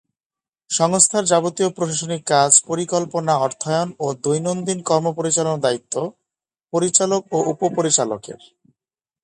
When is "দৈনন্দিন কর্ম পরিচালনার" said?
4.23-5.59